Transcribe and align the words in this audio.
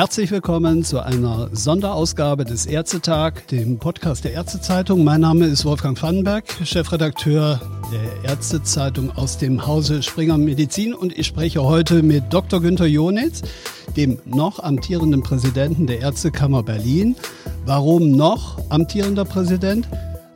Herzlich 0.00 0.30
willkommen 0.30 0.82
zu 0.82 1.00
einer 1.04 1.50
Sonderausgabe 1.52 2.46
des 2.46 2.64
Ärztetag, 2.64 3.46
dem 3.48 3.78
Podcast 3.78 4.24
der 4.24 4.32
Ärztezeitung. 4.32 5.04
Mein 5.04 5.20
Name 5.20 5.44
ist 5.44 5.66
Wolfgang 5.66 6.00
Vandenberg, 6.00 6.44
Chefredakteur 6.64 7.60
der 7.92 8.30
Ärztezeitung 8.30 9.10
aus 9.10 9.36
dem 9.36 9.66
Hause 9.66 10.02
Springer 10.02 10.38
Medizin 10.38 10.94
und 10.94 11.18
ich 11.18 11.26
spreche 11.26 11.62
heute 11.62 12.02
mit 12.02 12.32
Dr. 12.32 12.62
Günther 12.62 12.86
Jonitz, 12.86 13.42
dem 13.94 14.18
noch 14.24 14.60
amtierenden 14.60 15.22
Präsidenten 15.22 15.86
der 15.86 16.00
Ärztekammer 16.00 16.62
Berlin. 16.62 17.14
Warum 17.66 18.12
noch 18.12 18.58
amtierender 18.70 19.26
Präsident? 19.26 19.86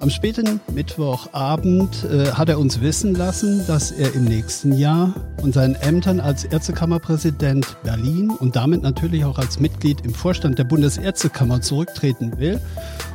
Am 0.04 0.10
späten 0.10 0.60
Mittwochabend 0.70 2.04
äh, 2.04 2.32
hat 2.32 2.50
er 2.50 2.58
uns 2.58 2.82
wissen 2.82 3.14
lassen, 3.14 3.66
dass 3.66 3.90
er 3.90 4.14
im 4.14 4.26
nächsten 4.26 4.76
Jahr 4.76 5.14
von 5.40 5.50
seinen 5.50 5.76
Ämtern 5.76 6.20
als 6.20 6.44
Ärztekammerpräsident 6.44 7.78
Berlin 7.82 8.28
und 8.28 8.54
damit 8.54 8.82
natürlich 8.82 9.24
auch 9.24 9.38
als 9.38 9.60
Mitglied 9.60 10.02
im 10.02 10.12
Vorstand 10.12 10.58
der 10.58 10.64
Bundesärztekammer 10.64 11.62
zurücktreten 11.62 12.38
will. 12.38 12.60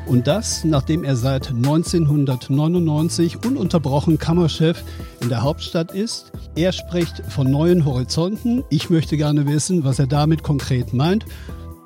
Und 0.08 0.26
das, 0.26 0.64
nachdem 0.64 1.04
er 1.04 1.16
seit 1.16 1.50
1999 1.50 3.45
ununterbrochen 3.45 4.17
Kammerchef 4.17 4.84
in 5.22 5.30
der 5.30 5.44
Hauptstadt 5.44 5.92
ist. 5.92 6.31
Er 6.56 6.72
spricht 6.72 7.22
von 7.30 7.52
neuen 7.52 7.86
Horizonten. 7.86 8.64
Ich 8.72 8.90
möchte 8.90 9.16
gerne 9.16 9.45
wissen, 9.45 9.84
was 9.84 10.00
er 10.00 10.08
damit 10.08 10.42
konkret 10.42 10.92
meint. 10.92 11.23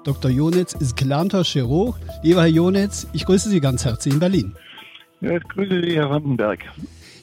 Dr. 0.05 0.31
Jonitz 0.31 0.71
ist 0.79 0.95
gelernter 0.95 1.43
Chirurg. 1.43 1.97
Lieber 2.21 2.43
Herr 2.43 2.47
Jonitz, 2.47 3.05
ich 3.11 3.25
grüße 3.25 3.49
Sie 3.49 3.59
ganz 3.59 3.83
herzlich 3.83 4.13
in 4.13 4.21
Berlin. 4.21 4.55
Ich 5.23 5.47
grüße 5.47 5.81
Sie, 5.81 5.95
Herr 5.95 6.09
Vandenberg. 6.09 6.59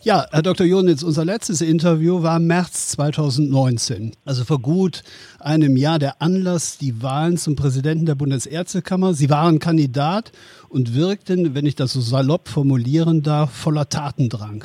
Ja, 0.03 0.25
Herr 0.31 0.41
Dr. 0.41 0.67
Jonitz, 0.67 1.03
unser 1.03 1.27
letztes 1.27 1.61
Interview 1.61 2.23
war 2.23 2.39
im 2.39 2.47
März 2.47 2.89
2019, 2.93 4.13
also 4.25 4.45
vor 4.47 4.59
gut 4.59 5.03
einem 5.39 5.77
Jahr 5.77 5.99
der 5.99 6.23
Anlass, 6.23 6.79
die 6.79 7.03
Wahlen 7.03 7.37
zum 7.37 7.57
Präsidenten 7.57 8.07
der 8.07 8.15
Bundesärztekammer. 8.15 9.13
Sie 9.13 9.29
waren 9.29 9.59
Kandidat 9.59 10.33
und 10.71 10.95
wirkten, 10.95 11.55
wenn 11.55 11.67
ich 11.67 11.75
das 11.75 11.93
so 11.93 12.01
salopp 12.01 12.49
formulieren 12.49 13.23
darf, 13.23 13.53
voller 13.53 13.91
Tatendrang. 13.91 14.65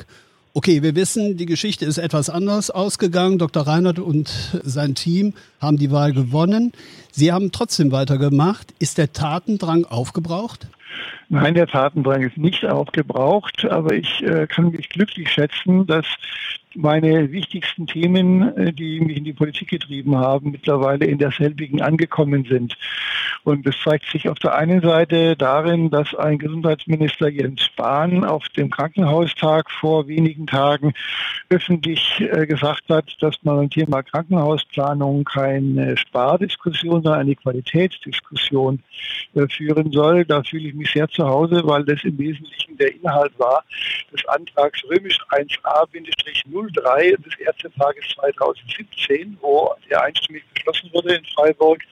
Okay, 0.54 0.82
wir 0.82 0.94
wissen, 0.94 1.36
die 1.36 1.44
Geschichte 1.44 1.84
ist 1.84 1.98
etwas 1.98 2.30
anders 2.30 2.70
ausgegangen. 2.70 3.36
Dr. 3.36 3.66
Reinhardt 3.66 3.98
und 3.98 4.32
sein 4.64 4.94
Team 4.94 5.34
haben 5.60 5.76
die 5.76 5.90
Wahl 5.90 6.14
gewonnen. 6.14 6.72
Sie 7.12 7.30
haben 7.30 7.52
trotzdem 7.52 7.92
weitergemacht. 7.92 8.72
Ist 8.78 8.96
der 8.96 9.12
Tatendrang 9.12 9.84
aufgebraucht? 9.84 10.68
Nein, 11.28 11.54
der 11.54 11.66
Tatendrang 11.66 12.22
ist 12.22 12.36
nicht 12.36 12.64
aufgebraucht, 12.64 13.64
aber 13.64 13.94
ich 13.94 14.22
äh, 14.22 14.46
kann 14.46 14.70
mich 14.70 14.88
glücklich 14.88 15.30
schätzen, 15.30 15.86
dass 15.86 16.06
meine 16.76 17.32
wichtigsten 17.32 17.86
Themen, 17.86 18.56
äh, 18.56 18.72
die 18.72 19.00
mich 19.00 19.16
in 19.16 19.24
die 19.24 19.32
Politik 19.32 19.68
getrieben 19.68 20.16
haben, 20.16 20.52
mittlerweile 20.52 21.06
in 21.06 21.18
derselbigen 21.18 21.82
angekommen 21.82 22.44
sind. 22.44 22.76
Und 23.44 23.66
es 23.66 23.76
zeigt 23.82 24.06
sich 24.10 24.28
auf 24.28 24.38
der 24.38 24.56
einen 24.56 24.80
Seite 24.80 25.36
darin, 25.36 25.90
dass 25.90 26.14
ein 26.14 26.38
Gesundheitsminister 26.38 27.28
Jens 27.28 27.62
Spahn 27.62 28.24
auf 28.24 28.48
dem 28.56 28.70
Krankenhaustag 28.70 29.70
vor 29.70 30.08
wenigen 30.08 30.46
Tagen 30.46 30.94
öffentlich 31.48 32.20
äh, 32.20 32.46
gesagt 32.46 32.88
hat, 32.88 33.16
dass 33.20 33.36
man 33.42 33.56
beim 33.56 33.70
Thema 33.70 34.02
Krankenhausplanung 34.02 35.24
keine 35.24 35.96
Spardiskussion, 35.96 37.02
sondern 37.02 37.20
eine 37.20 37.36
Qualitätsdiskussion 37.36 38.82
äh, 39.34 39.46
führen 39.48 39.92
soll. 39.92 40.24
Da 40.24 40.42
fühle 40.42 40.68
ich 40.68 40.74
mich 40.74 40.85
sehr 40.92 41.08
zu 41.08 41.26
Hause, 41.26 41.62
weil 41.64 41.84
das 41.84 42.02
im 42.04 42.18
Wesentlichen 42.18 42.76
der 42.76 42.94
Inhalt 42.94 43.38
war 43.38 43.64
des 44.12 44.24
Antrags 44.26 44.82
römisch 44.84 45.18
1a-03 45.30 47.16
des 47.22 47.38
Ärztetages 47.38 48.04
2017, 48.14 49.36
wo 49.40 49.74
der 49.90 50.02
einstimmig 50.02 50.44
beschlossen 50.54 50.90
wurde 50.92 51.14
in 51.16 51.24
Freiburg, 51.34 51.82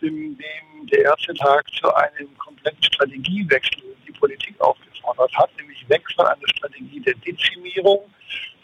in 0.00 0.36
dem 0.36 0.86
der 0.90 1.04
Ärztetag 1.04 1.64
zu 1.78 1.94
einem 1.94 2.36
kompletten 2.38 2.82
Strategiewechsel 2.82 3.82
die 4.06 4.12
Politik 4.12 4.54
aufgefordert 5.02 5.34
hat, 5.36 5.50
nämlich 5.58 5.88
weg 5.88 6.02
von 6.14 6.26
einer 6.26 6.48
Strategie 6.56 7.00
der 7.00 7.14
Dezimierung 7.14 8.00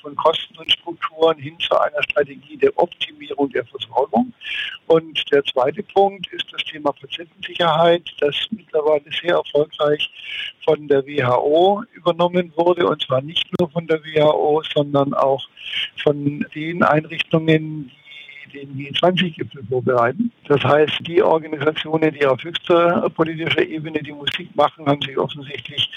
von 0.00 0.14
Kosten 0.14 0.56
und 0.56 0.70
Strukturen 0.70 1.38
hin 1.38 1.58
zu 1.58 1.76
einer 1.78 2.02
Strategie 2.04 2.56
der 2.56 2.76
Optimierung 2.78 3.50
der 3.50 3.64
Versorgung. 3.66 4.32
Und 4.86 5.20
der 5.32 5.44
zweite 5.44 5.82
Punkt 5.82 6.32
ist 6.32 6.46
das 6.52 6.62
Thema 6.64 6.92
Patientensicherheit, 6.92 8.02
das 8.20 8.34
mittlerweile 8.50 9.04
sehr 9.20 9.34
erfolgreich 9.34 10.08
von 10.64 10.86
der 10.86 11.04
WHO 11.04 11.82
übernommen 11.92 12.52
wurde, 12.56 12.86
und 12.86 13.02
zwar 13.02 13.20
nicht 13.20 13.46
nur 13.58 13.68
von 13.70 13.86
der 13.86 14.02
WHO, 14.04 14.62
sondern 14.74 15.12
auch 15.14 15.44
von 16.02 16.46
den 16.54 16.82
Einrichtungen, 16.84 17.90
die 17.90 17.97
den 18.52 18.76
G20-Gipfel 18.76 19.62
vorbereiten. 19.68 20.32
Das 20.46 20.62
heißt, 20.62 21.06
die 21.06 21.22
Organisationen, 21.22 22.12
die 22.12 22.26
auf 22.26 22.42
höchster 22.42 23.08
politischer 23.10 23.66
Ebene 23.66 24.02
die 24.02 24.12
Musik 24.12 24.54
machen, 24.54 24.86
haben 24.86 25.02
sich 25.02 25.18
offensichtlich 25.18 25.90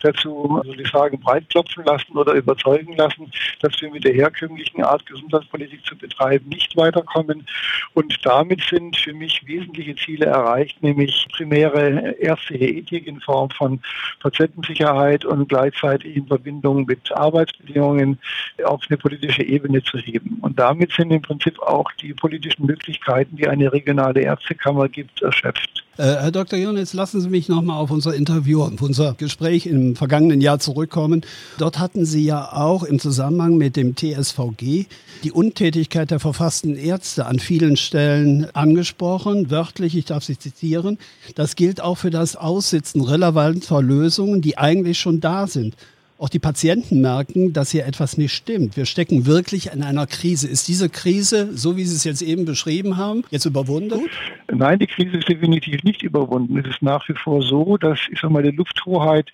dazu, 0.00 0.60
soll 0.64 0.80
ich 0.80 0.90
sagen, 0.90 1.18
breitklopfen 1.20 1.84
lassen 1.84 2.16
oder 2.16 2.34
überzeugen 2.34 2.94
lassen, 2.96 3.30
dass 3.60 3.80
wir 3.80 3.90
mit 3.90 4.04
der 4.04 4.14
herkömmlichen 4.14 4.82
Art, 4.82 5.04
Gesundheitspolitik 5.06 5.84
zu 5.84 5.96
betreiben, 5.96 6.48
nicht 6.48 6.76
weiterkommen. 6.76 7.46
Und 7.94 8.18
damit 8.24 8.60
sind 8.62 8.96
für 8.96 9.12
mich 9.12 9.46
wesentliche 9.46 9.96
Ziele 9.96 10.26
erreicht, 10.26 10.82
nämlich 10.82 11.26
primäre 11.32 12.16
ärztliche 12.20 12.66
Ethik 12.66 13.06
in 13.06 13.20
Form 13.20 13.50
von 13.50 13.80
Patientensicherheit 14.20 15.24
und 15.24 15.48
gleichzeitig 15.48 16.16
in 16.16 16.26
Verbindung 16.26 16.84
mit 16.86 17.10
Arbeitsbedingungen 17.12 18.18
auf 18.64 18.82
eine 18.88 18.98
politische 18.98 19.42
Ebene 19.42 19.82
zu 19.82 19.98
heben. 19.98 20.38
Und 20.40 20.58
damit 20.58 20.92
sind 20.92 21.10
im 21.10 21.22
Prinzip 21.22 21.58
auch 21.60 21.90
die 22.00 22.14
politischen 22.14 22.66
Möglichkeiten, 22.66 23.36
die 23.36 23.48
eine 23.48 23.72
regionale 23.72 24.20
Ärztekammer 24.20 24.88
gibt, 24.88 25.22
erschöpft. 25.22 25.84
Äh, 25.98 26.02
Herr 26.02 26.30
Dr. 26.30 26.58
Jonitz, 26.58 26.94
lassen 26.94 27.20
Sie 27.20 27.28
mich 27.28 27.48
nochmal 27.48 27.78
auf 27.78 27.90
unser 27.90 28.14
Interview, 28.14 28.62
auf 28.62 28.80
unser 28.80 29.14
Gespräch 29.14 29.66
im 29.66 29.96
vergangenen 29.96 30.40
Jahr 30.40 30.60
zurückkommen. 30.60 31.22
Dort 31.58 31.80
hatten 31.80 32.04
Sie 32.04 32.24
ja 32.24 32.52
auch 32.52 32.84
im 32.84 33.00
Zusammenhang 33.00 33.56
mit 33.56 33.74
dem 33.74 33.96
TSVG 33.96 34.86
die 35.24 35.32
Untätigkeit 35.32 36.12
der 36.12 36.20
verfassten 36.20 36.76
Ärzte 36.76 37.26
an 37.26 37.40
vielen 37.40 37.76
Stellen 37.76 38.46
angesprochen. 38.54 39.50
Wörtlich, 39.50 39.96
ich 39.96 40.04
darf 40.04 40.22
Sie 40.22 40.38
zitieren, 40.38 40.98
das 41.34 41.56
gilt 41.56 41.80
auch 41.80 41.96
für 41.96 42.10
das 42.10 42.36
Aussitzen 42.36 43.02
relevanter 43.02 43.82
Lösungen, 43.82 44.40
die 44.40 44.56
eigentlich 44.56 45.00
schon 45.00 45.18
da 45.18 45.48
sind 45.48 45.74
auch 46.18 46.28
die 46.28 46.40
Patienten 46.40 47.00
merken, 47.00 47.52
dass 47.52 47.70
hier 47.70 47.86
etwas 47.86 48.18
nicht 48.18 48.32
stimmt. 48.32 48.76
Wir 48.76 48.86
stecken 48.86 49.26
wirklich 49.26 49.72
in 49.72 49.82
einer 49.82 50.06
Krise. 50.06 50.48
Ist 50.48 50.66
diese 50.66 50.88
Krise, 50.88 51.56
so 51.56 51.76
wie 51.76 51.84
Sie 51.84 51.94
es 51.94 52.04
jetzt 52.04 52.22
eben 52.22 52.44
beschrieben 52.44 52.96
haben, 52.96 53.22
jetzt 53.30 53.44
überwunden? 53.44 54.08
Nein, 54.50 54.80
die 54.80 54.88
Krise 54.88 55.18
ist 55.18 55.28
definitiv 55.28 55.82
nicht 55.84 56.02
überwunden. 56.02 56.58
Es 56.58 56.66
ist 56.66 56.82
nach 56.82 57.08
wie 57.08 57.14
vor 57.14 57.42
so, 57.42 57.76
dass 57.76 58.00
ich 58.10 58.20
sage 58.20 58.32
mal, 58.32 58.42
die 58.42 58.50
Lufthoheit 58.50 59.30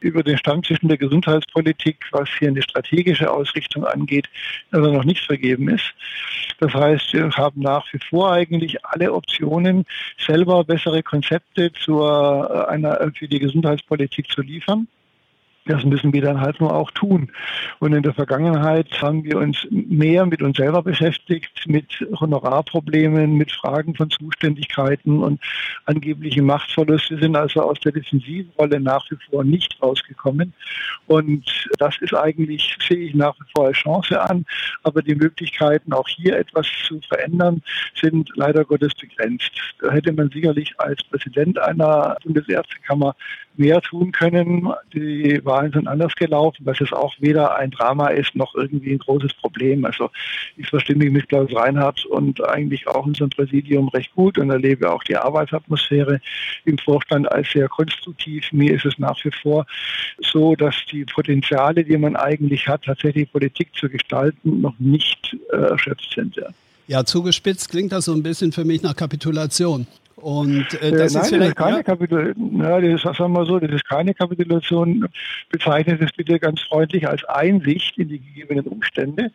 über 0.00 0.22
den 0.22 0.36
Stammtischen 0.36 0.88
der 0.88 0.98
Gesundheitspolitik, 0.98 2.04
was 2.12 2.28
hier 2.38 2.48
eine 2.48 2.62
strategische 2.62 3.32
Ausrichtung 3.32 3.84
angeht, 3.84 4.28
also 4.72 4.92
noch 4.92 5.04
nicht 5.04 5.24
vergeben 5.24 5.70
ist. 5.70 5.94
Das 6.58 6.72
heißt, 6.74 7.14
wir 7.14 7.30
haben 7.30 7.60
nach 7.62 7.84
wie 7.92 7.98
vor 8.10 8.32
eigentlich 8.32 8.84
alle 8.84 9.12
Optionen, 9.12 9.84
selber 10.18 10.64
bessere 10.64 11.02
Konzepte 11.02 11.72
zur, 11.72 12.68
einer, 12.68 13.10
für 13.14 13.28
die 13.28 13.38
Gesundheitspolitik 13.38 14.30
zu 14.30 14.42
liefern. 14.42 14.86
Das 15.66 15.84
müssen 15.84 16.12
wir 16.12 16.22
dann 16.22 16.40
halt 16.40 16.60
nur 16.60 16.72
auch 16.72 16.90
tun. 16.92 17.30
Und 17.80 17.92
in 17.92 18.02
der 18.02 18.14
Vergangenheit 18.14 19.02
haben 19.02 19.24
wir 19.24 19.38
uns 19.38 19.66
mehr 19.70 20.24
mit 20.24 20.40
uns 20.40 20.56
selber 20.56 20.82
beschäftigt, 20.82 21.66
mit 21.66 22.06
Honorarproblemen, 22.20 23.36
mit 23.36 23.50
Fragen 23.50 23.94
von 23.94 24.08
Zuständigkeiten 24.10 25.22
und 25.22 25.40
angeblichen 25.86 26.44
Machtverlust. 26.44 27.10
Wir 27.10 27.18
sind 27.18 27.36
also 27.36 27.62
aus 27.62 27.80
der 27.80 27.92
defensiven 27.92 28.52
Rolle 28.58 28.80
nach 28.80 29.10
wie 29.10 29.16
vor 29.28 29.42
nicht 29.44 29.76
rausgekommen. 29.82 30.52
Und 31.08 31.68
das 31.78 31.96
ist 32.00 32.14
eigentlich, 32.14 32.76
sehe 32.86 32.98
ich 32.98 33.14
nach 33.14 33.34
wie 33.40 33.44
vor 33.54 33.66
als 33.66 33.78
Chance 33.78 34.20
an. 34.20 34.44
Aber 34.84 35.02
die 35.02 35.14
Möglichkeiten, 35.14 35.92
auch 35.92 36.08
hier 36.08 36.38
etwas 36.38 36.66
zu 36.86 37.00
verändern, 37.08 37.62
sind 38.00 38.30
leider 38.36 38.64
Gottes 38.64 38.94
begrenzt. 38.94 39.50
Da 39.80 39.90
hätte 39.90 40.12
man 40.12 40.30
sicherlich 40.30 40.72
als 40.78 41.02
Präsident 41.04 41.58
einer 41.58 42.16
Bundesärztekammer 42.22 43.16
mehr 43.58 43.80
tun 43.80 44.12
können. 44.12 44.68
Die 44.92 45.40
Wahlen 45.44 45.72
sind 45.72 45.88
anders 45.88 46.14
gelaufen, 46.14 46.64
was 46.64 46.78
jetzt 46.78 46.92
auch 46.92 47.14
weder 47.18 47.56
ein 47.56 47.70
Drama 47.70 48.08
ist 48.08 48.34
noch 48.34 48.54
irgendwie 48.54 48.92
ein 48.92 48.98
großes 48.98 49.34
Problem. 49.34 49.84
Also 49.84 50.10
ich 50.56 50.68
verstehe 50.68 50.96
mich 50.96 51.10
mit 51.10 51.28
Klaus 51.28 51.54
Reinhardt 51.54 52.04
und 52.06 52.42
eigentlich 52.44 52.86
auch 52.88 53.06
unserem 53.06 53.30
Präsidium 53.30 53.88
recht 53.88 54.14
gut 54.14 54.38
und 54.38 54.50
erlebe 54.50 54.90
auch 54.90 55.02
die 55.04 55.16
Arbeitsatmosphäre 55.16 56.20
im 56.64 56.78
Vorstand 56.78 57.30
als 57.30 57.50
sehr 57.50 57.68
konstruktiv. 57.68 58.52
Mir 58.52 58.74
ist 58.74 58.84
es 58.84 58.98
nach 58.98 59.22
wie 59.24 59.30
vor 59.30 59.66
so, 60.20 60.54
dass 60.56 60.74
die 60.90 61.04
Potenziale, 61.04 61.84
die 61.84 61.96
man 61.96 62.16
eigentlich 62.16 62.66
hat, 62.68 62.84
tatsächlich 62.84 63.30
Politik 63.30 63.68
zu 63.74 63.88
gestalten, 63.88 64.60
noch 64.60 64.78
nicht 64.78 65.36
äh, 65.52 65.56
erschöpft 65.56 66.12
sind. 66.14 66.36
Ja. 66.36 66.48
Ja, 66.88 67.04
zugespitzt 67.04 67.70
klingt 67.70 67.90
das 67.90 68.04
so 68.04 68.12
ein 68.12 68.22
bisschen 68.22 68.52
für 68.52 68.64
mich 68.64 68.82
nach 68.82 68.94
Kapitulation. 68.94 69.88
Und 70.16 70.72
äh, 70.80 70.92
das 70.92 71.14
äh, 71.14 71.20
ist 71.20 71.30
nein, 71.30 71.40
das 71.40 71.48
ist 71.48 71.56
keine 71.56 71.76
ja? 71.76 71.82
Kapitulation. 71.82 72.58
Ja, 72.58 72.80
das 72.80 73.04
ist, 73.04 73.16
sagen 73.18 73.32
wir 73.34 73.44
so, 73.44 73.58
das 73.58 73.70
ist 73.70 73.84
keine 73.86 74.14
Kapitulation. 74.14 75.08
Bezeichnet 75.50 76.00
es 76.00 76.12
bitte 76.12 76.38
ganz 76.38 76.62
freundlich 76.62 77.06
als 77.06 77.22
Einsicht 77.24 77.98
in 77.98 78.08
die 78.08 78.20
gegebenen 78.20 78.66
Umstände, 78.66 79.30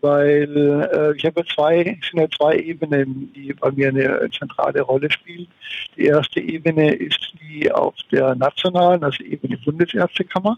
weil 0.00 0.88
äh, 0.92 1.16
ich 1.16 1.26
habe 1.26 1.44
zwei, 1.44 1.98
es 2.00 2.10
sind 2.10 2.20
ja 2.20 2.28
zwei 2.30 2.56
Ebenen, 2.56 3.30
die 3.34 3.52
bei 3.52 3.70
mir 3.72 3.88
eine 3.88 4.30
zentrale 4.30 4.80
Rolle 4.80 5.10
spielen. 5.10 5.48
Die 5.96 6.06
erste 6.06 6.40
Ebene 6.40 6.94
ist 6.94 7.34
die 7.42 7.70
auf 7.70 7.94
der 8.10 8.34
nationalen, 8.34 9.04
also 9.04 9.22
Ebene 9.22 9.58
Bundesärztekammer. 9.58 10.56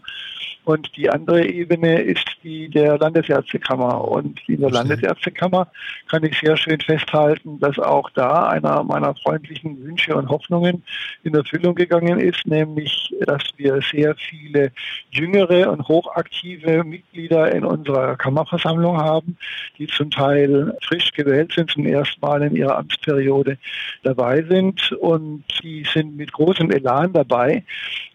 Und 0.65 0.97
die 0.97 1.09
andere 1.09 1.45
Ebene 1.45 2.01
ist 2.01 2.25
die 2.43 2.67
der 2.69 2.97
Landesärztekammer. 2.97 4.03
Und 4.03 4.41
in 4.49 4.61
der 4.61 4.71
Landesärztekammer 4.71 5.67
kann 6.09 6.23
ich 6.23 6.39
sehr 6.39 6.57
schön 6.57 6.81
festhalten, 6.81 7.59
dass 7.59 7.77
auch 7.77 8.09
da 8.09 8.49
einer 8.49 8.83
meiner 8.83 9.13
freundlichen 9.15 9.74
Wünsche 9.83 10.15
und 10.15 10.29
Hoffnungen 10.29 10.83
in 11.23 11.33
Erfüllung 11.33 11.75
gegangen 11.75 12.19
ist, 12.19 12.45
nämlich, 12.45 13.13
dass 13.25 13.43
wir 13.57 13.79
sehr 13.81 14.15
viele 14.15 14.71
jüngere 15.11 15.71
und 15.71 15.87
hochaktive 15.87 16.83
Mitglieder 16.83 17.51
in 17.51 17.63
unserer 17.63 18.15
Kammerversammlung 18.15 18.97
haben, 18.97 19.37
die 19.77 19.87
zum 19.87 20.11
Teil 20.11 20.75
frisch 20.81 21.11
gewählt 21.13 21.53
sind, 21.53 21.71
zum 21.71 21.85
ersten 21.85 22.19
Mal 22.21 22.43
in 22.43 22.55
ihrer 22.55 22.77
Amtsperiode 22.77 23.57
dabei 24.03 24.43
sind. 24.43 24.91
Und 24.93 25.43
die 25.63 25.85
sind 25.93 26.17
mit 26.17 26.31
großem 26.31 26.71
Elan 26.71 27.13
dabei, 27.13 27.63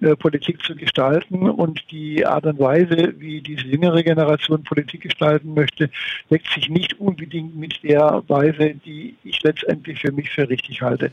äh, 0.01 0.17
Politik 0.17 0.63
zu 0.63 0.75
gestalten 0.75 1.49
und 1.51 1.83
die 1.91 2.25
Art 2.25 2.47
und 2.47 2.59
Weise, 2.59 3.15
wie 3.19 3.41
diese 3.41 3.67
jüngere 3.67 4.03
Generation 4.03 4.63
Politik 4.63 5.03
gestalten 5.03 5.55
möchte, 5.55 5.91
deckt 6.31 6.49
sich 6.49 6.69
nicht 6.69 6.99
unbedingt 7.01 7.57
mit 7.57 7.83
der 7.83 8.23
Weise, 8.29 8.75
die 8.85 9.17
ich 9.25 9.43
letztendlich 9.43 10.01
für 10.01 10.13
mich 10.13 10.31
für 10.31 10.49
richtig 10.49 10.83
halte. 10.83 11.13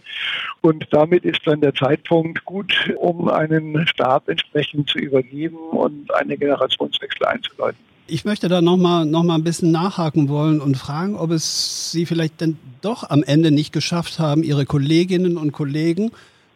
Und 0.62 0.88
damit 0.92 1.24
ist 1.24 1.42
dann 1.46 1.62
der 1.62 1.74
Zeitpunkt 1.74 2.44
gut, 2.46 2.74
um 2.98 3.30
einen 3.30 3.88
Stab 3.88 4.28
entsprechend 4.28 4.90
zu 4.90 4.98
übergeben 4.98 5.58
und 5.58 6.14
eine 6.14 6.38
Generationswechsel 6.38 7.26
einzuleiten. 7.26 7.80
Ich 8.10 8.24
möchte 8.24 8.48
da 8.48 8.62
nochmal 8.62 9.06
noch 9.06 9.24
mal 9.24 9.36
ein 9.36 9.44
bisschen 9.44 9.72
nachhaken 9.72 10.30
wollen 10.30 10.62
und 10.62 10.78
fragen, 10.78 11.16
ob 11.16 11.32
es 11.32 11.92
Sie 11.92 12.06
vielleicht 12.06 12.40
denn 12.40 12.58
doch 12.82 13.10
am 13.10 13.22
Ende 13.22 13.52
nicht 13.52 13.74
geschafft 13.74 14.18
haben, 14.18 14.44
Ihre 14.44 14.66
Kolleginnen 14.66 15.38
und 15.38 15.52
Kollegen 15.52 16.12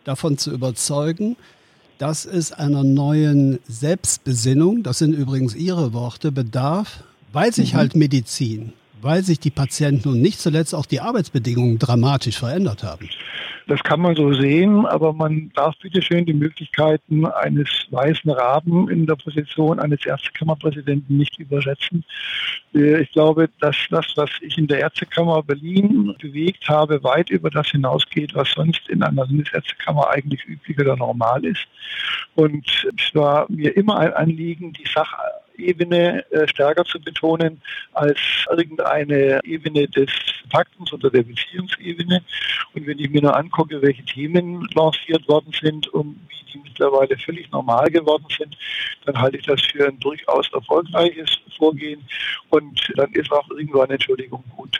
davon 0.06 0.38
zu 0.38 0.52
überzeugen, 0.52 1.36
dass 1.98 2.26
es 2.26 2.52
einer 2.52 2.84
neuen 2.84 3.60
Selbstbesinnung, 3.68 4.82
das 4.82 4.98
sind 4.98 5.14
übrigens 5.14 5.54
Ihre 5.54 5.94
Worte, 5.94 6.32
bedarf, 6.32 7.04
weil 7.34 7.54
sich 7.54 7.74
mhm. 7.74 7.78
halt 7.78 7.96
Medizin, 7.96 8.74
weil 9.02 9.24
sich 9.24 9.40
die 9.40 9.52
Patienten 9.52 10.10
und 10.10 10.22
nicht 10.22 10.40
zuletzt 10.40 10.74
auch 10.74 10.86
die 10.86 11.02
Arbeitsbedingungen 11.02 11.80
dramatisch 11.80 12.40
verändert 12.40 12.84
haben. 12.84 13.10
Das 13.68 13.84
kann 13.84 14.02
man 14.02 14.16
so 14.16 14.34
sehen, 14.34 14.86
aber 14.86 15.14
man 15.14 15.52
darf 15.56 15.76
bitte 15.82 16.02
schön 16.02 16.26
die 16.26 16.34
Möglichkeiten 16.34 17.26
eines 17.26 17.70
weißen 17.90 18.30
Raben 18.32 18.90
in 18.90 19.06
der 19.06 19.16
Position 19.16 19.80
eines 19.80 20.06
Ärztekammerpräsidenten 20.06 21.18
nicht 21.18 21.38
überschätzen. 21.40 22.04
Äh, 22.74 23.02
ich 23.02 23.12
glaube, 23.12 23.50
dass 23.60 23.76
das, 23.90 24.06
was 24.16 24.30
ich 24.42 24.58
in 24.58 24.68
der 24.68 24.80
Ärztekammer 24.80 25.44
Berlin 25.44 26.16
bewegt 26.20 26.68
habe, 26.68 27.04
weit 27.04 27.30
über 27.30 27.50
das 27.50 27.68
hinausgeht, 27.68 28.34
was 28.36 28.52
sonst 28.52 28.88
in 28.90 29.04
einer 29.04 29.26
Bundesärztekammer 29.26 30.10
eigentlich 30.10 30.46
üblich 30.46 30.80
oder 30.80 30.96
normal 30.96 31.46
ist. 31.46 31.68
Und 32.36 32.88
es 32.98 33.16
war 33.16 33.46
mir 33.50 33.76
immer 33.76 34.00
ein 34.00 34.14
Anliegen, 34.14 34.74
die 34.74 34.88
Sache 34.88 35.18
Ebene 35.68 36.30
äh, 36.32 36.48
stärker 36.48 36.86
zu 36.86 37.00
betonen 37.00 37.62
als 37.94 38.18
irgendeine 38.50 39.40
Ebene 39.44 39.88
des 39.88 40.10
Paktens 40.50 40.92
oder 40.94 41.10
der 41.10 41.24
Beziehungsebene. 41.24 42.22
Und 42.74 42.88
wenn 42.88 43.00
ich 43.00 43.10
mir 43.10 43.22
nur 43.22 43.36
angucke, 43.36 43.82
welche 43.82 44.04
Themen 44.06 44.68
lanciert 44.74 45.28
worden 45.28 45.52
sind 45.60 45.88
und 45.90 46.20
wie 46.30 46.54
die 46.54 46.60
mittlerweile 46.60 47.18
völlig 47.18 47.52
normal 47.52 47.90
geworden 47.90 48.26
sind, 48.38 48.58
dann 49.06 49.20
halte 49.20 49.38
ich 49.38 49.46
das 49.46 49.62
für 49.62 49.88
ein 49.88 50.00
durchaus 50.00 50.52
erfolgreiches 50.54 51.40
Vorgehen 51.58 52.02
und 52.50 52.92
dann 52.96 53.12
ist 53.14 53.32
auch 53.32 53.50
irgendwo 53.52 53.82
eine 53.82 53.94
Entschuldigung 53.94 54.44
gut. 54.56 54.80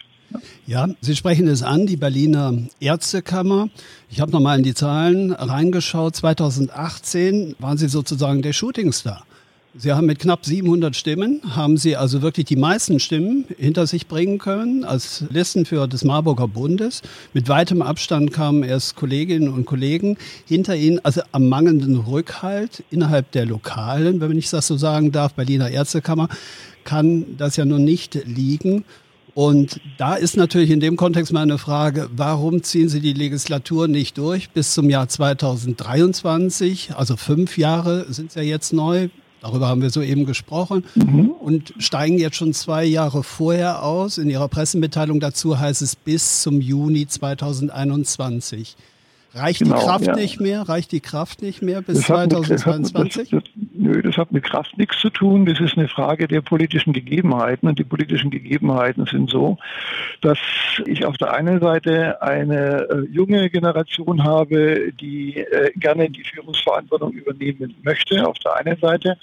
Ja, 0.66 0.88
Sie 1.02 1.16
sprechen 1.16 1.48
es 1.48 1.64
an, 1.64 1.88
die 1.88 1.98
Berliner 1.98 2.54
Ärztekammer. 2.80 3.70
Ich 4.10 4.22
habe 4.22 4.32
nochmal 4.32 4.58
in 4.58 4.64
die 4.64 4.74
Zahlen 4.74 5.34
reingeschaut. 5.34 6.16
2018 6.16 7.56
waren 7.60 7.78
Sie 7.78 7.90
sozusagen 7.90 8.42
der 8.42 8.54
Shootingstar. 8.54 9.26
Sie 9.74 9.94
haben 9.94 10.06
mit 10.06 10.20
knapp 10.20 10.46
700 10.46 10.98
Stimmen, 10.98 11.40
haben 11.56 11.78
Sie 11.78 11.96
also 11.96 12.22
wirklich 12.22 12.46
die 12.46 12.58
meisten 12.58 13.00
Stimmen 13.00 13.46
hinter 13.58 13.88
sich 13.88 14.08
bringen 14.08 14.38
können 14.38 14.84
als 14.84 15.24
Listenführer 15.30 15.88
des 15.88 16.04
Marburger 16.04 16.50
Bundes. 16.50 17.02
Mit 17.32 17.48
weitem 17.48 17.82
Abstand 17.82 18.34
kamen 18.34 18.64
erst 18.64 18.98
Kolleginnen 18.98 19.48
und 19.48 19.66
Kollegen 19.66 20.18
hinter 20.46 20.76
Ihnen, 20.76 21.00
also 21.06 21.22
am 21.32 21.48
mangelnden 21.48 21.96
Rückhalt 21.96 22.84
innerhalb 22.92 23.32
der 23.32 23.46
Lokalen, 23.46 24.20
wenn 24.20 24.38
ich 24.38 24.50
das 24.50 24.68
so 24.68 24.76
sagen 24.76 25.14
darf, 25.14 25.36
Berliner 25.36 25.70
Ärztekammer, 25.70 26.28
kann 26.84 27.38
das 27.38 27.56
ja 27.56 27.64
nun 27.64 27.86
nicht 27.86 28.16
liegen. 28.26 28.84
Und 29.36 29.80
da 29.98 30.16
ist 30.16 30.36
natürlich 30.36 30.72
in 30.72 30.82
dem 30.82 30.98
Kontext 30.98 31.32
meine 31.32 31.58
Frage, 31.58 32.10
warum 32.14 32.62
ziehen 32.64 32.90
Sie 32.90 33.00
die 33.00 33.14
Legislatur 33.14 33.88
nicht 33.88 34.18
durch 34.18 34.50
bis 34.50 34.74
zum 34.74 34.90
Jahr 34.90 35.08
2023? 35.08 36.94
Also 36.98 37.16
fünf 37.16 37.58
Jahre 37.58 38.12
sind 38.12 38.32
es 38.32 38.36
ja 38.36 38.42
jetzt 38.42 38.74
neu. 38.74 39.08
Darüber 39.42 39.68
haben 39.68 39.82
wir 39.82 39.90
soeben 39.90 40.26
gesprochen 40.26 40.86
mhm. 40.94 41.32
und 41.32 41.74
steigen 41.80 42.20
jetzt 42.20 42.36
schon 42.36 42.54
zwei 42.54 42.86
Jahre 42.86 43.24
vorher 43.24 43.84
aus. 43.84 44.20
In 44.20 44.30
Ihrer 44.30 44.48
Pressemitteilung 44.48 45.20
dazu 45.20 45.60
heißt 45.60 45.82
es 45.82 45.96
bis 45.96 46.44
zum 46.44 46.62
Juni 46.62 47.08
2021. 47.08 48.76
Reicht 49.34 49.60
genau, 49.60 49.80
die 49.80 49.86
Kraft 49.86 50.06
ja. 50.06 50.16
nicht 50.16 50.40
mehr? 50.40 50.68
Reicht 50.68 50.92
die 50.92 51.00
Kraft 51.00 51.42
nicht 51.42 51.62
mehr 51.62 51.82
bis 51.82 52.02
2022? 52.02 53.32
Mit, 53.32 53.46
das, 53.46 53.52
das, 53.56 53.71
nö, 53.82 54.02
das 54.02 54.18
hat 54.18 54.32
mit 54.32 54.44
Kraft 54.44 54.78
nichts 54.78 55.00
zu 55.00 55.10
tun. 55.10 55.46
Das 55.46 55.60
ist 55.60 55.78
eine 55.78 55.88
Frage 55.88 56.28
der 56.28 56.42
politischen 56.42 56.94
Gegebenheiten. 56.94 57.68
Und 57.68 57.80
die 57.80 57.84
politischen 57.84 58.30
Gegebenheiten 58.30 59.06
sind 59.06 59.30
so, 59.30 59.58
dass 60.22 60.38
ich 60.86 61.06
auf 61.06 61.18
der 61.18 61.34
einen 61.34 61.60
Seite 61.60 62.22
eine 62.22 62.88
äh, 62.90 63.08
junge 63.12 63.50
Generation 63.50 64.24
habe, 64.24 64.94
die 64.94 65.38
äh, 65.38 65.72
gerne 65.76 66.10
die 66.10 66.24
Führungsverantwortung 66.24 67.14
übernehmen 67.14 67.76
möchte, 67.84 68.26
auf 68.28 68.38
der 68.40 68.56
einen 68.56 68.78
Seite. 68.78 69.18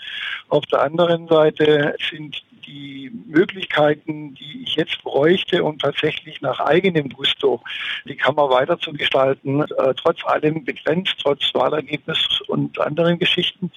Auf 0.48 0.66
der 0.66 0.82
anderen 0.82 1.28
Seite 1.28 1.94
sind 2.10 2.42
die 2.68 3.10
Möglichkeiten, 3.26 4.34
die 4.34 4.62
ich 4.64 4.76
jetzt 4.76 5.02
bräuchte, 5.02 5.64
um 5.64 5.78
tatsächlich 5.78 6.40
nach 6.40 6.60
eigenem 6.60 7.08
Gusto 7.08 7.62
die 8.06 8.16
Kammer 8.16 8.50
weiter 8.50 8.78
zu 8.78 8.92
gestalten, 8.92 9.62
äh, 9.62 9.94
trotz 9.94 10.24
allem 10.24 10.64
begrenzt, 10.64 11.14
trotz 11.22 11.42
Wahlergebnis 11.54 12.18
und 12.48 12.78
anderen 12.80 13.18
Geschichten. 13.18 13.70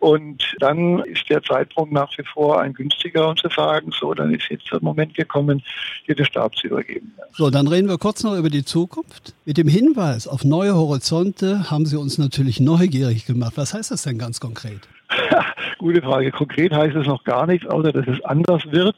Und 0.00 0.54
dann 0.58 1.00
ist 1.00 1.28
der 1.30 1.42
Zeitpunkt 1.42 1.92
nach 1.92 2.10
wie 2.18 2.24
vor 2.24 2.60
ein 2.60 2.72
günstiger, 2.72 3.28
um 3.28 3.36
zu 3.36 3.48
sagen, 3.48 3.92
so, 3.98 4.12
dann 4.14 4.34
ist 4.34 4.48
jetzt 4.50 4.70
der 4.72 4.82
Moment 4.82 5.14
gekommen, 5.14 5.62
hier 6.04 6.14
den 6.14 6.26
Stab 6.26 6.54
zu 6.56 6.66
übergeben. 6.66 7.14
So, 7.32 7.50
dann 7.50 7.68
reden 7.68 7.88
wir 7.88 7.98
kurz 7.98 8.22
noch 8.22 8.36
über 8.36 8.50
die 8.50 8.64
Zukunft. 8.64 9.34
Mit 9.44 9.58
dem 9.58 9.68
Hinweis 9.68 10.26
auf 10.26 10.44
neue 10.44 10.74
Horizonte 10.74 11.70
haben 11.70 11.86
Sie 11.86 11.96
uns 11.96 12.18
natürlich 12.18 12.60
neugierig 12.60 13.26
gemacht. 13.26 13.54
Was 13.56 13.74
heißt 13.74 13.90
das 13.90 14.02
denn 14.02 14.18
ganz 14.18 14.40
konkret? 14.40 14.80
Gute 15.78 16.02
Frage. 16.02 16.30
Konkret 16.30 16.72
heißt 16.72 16.96
es 16.96 17.06
noch 17.06 17.24
gar 17.24 17.46
nichts, 17.46 17.66
außer 17.66 17.92
dass 17.92 18.06
es 18.06 18.24
anders 18.24 18.70
wird. 18.70 18.96